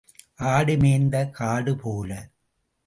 [0.45, 2.11] ஆடு மேய்ந்த காடு போல.